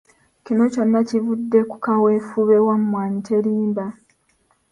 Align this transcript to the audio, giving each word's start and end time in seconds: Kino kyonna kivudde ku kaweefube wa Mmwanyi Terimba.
Kino 0.43 0.63
kyonna 0.73 0.99
kivudde 1.09 1.59
ku 1.69 1.77
kaweefube 1.85 2.57
wa 2.67 2.75
Mmwanyi 2.81 3.19
Terimba. 3.27 3.85